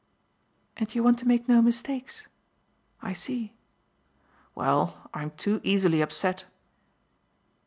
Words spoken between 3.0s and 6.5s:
I see." "Well, I'm too easily upset."